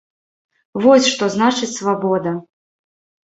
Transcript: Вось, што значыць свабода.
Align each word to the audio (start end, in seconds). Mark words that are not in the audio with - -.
Вось, 0.85 1.09
што 1.11 1.23
значыць 1.35 1.71
свабода. 1.79 2.31